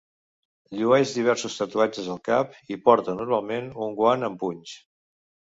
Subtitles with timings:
[0.77, 4.77] Llueix diversos tatuatges al cap i porta normalment un guant amb punys.